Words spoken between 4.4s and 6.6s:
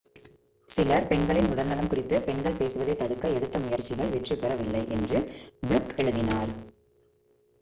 பெற வில்லை என்று ஃப்ளுக் எழுதினார்